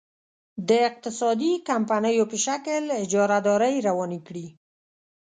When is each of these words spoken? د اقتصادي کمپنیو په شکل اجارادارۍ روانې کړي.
د 0.69 0.71
اقتصادي 0.89 1.53
کمپنیو 1.69 2.29
په 2.31 2.37
شکل 2.45 2.83
اجارادارۍ 3.03 3.75
روانې 3.87 4.19
کړي. 4.27 4.47